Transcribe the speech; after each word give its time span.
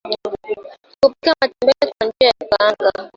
Kupika 1.01 1.31
matembele 1.41 1.93
kwa 1.99 2.07
njia 2.07 2.27
ya 2.27 2.33
kukaanga 2.41 3.09